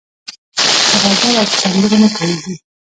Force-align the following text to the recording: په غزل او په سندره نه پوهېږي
په 0.89 0.95
غزل 1.09 1.33
او 1.41 1.45
په 1.51 1.55
سندره 1.61 1.97
نه 2.03 2.07
پوهېږي 2.15 2.53